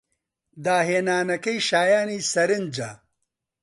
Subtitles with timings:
[0.65, 2.91] داهێنانەکەی شایانی سەرنجە.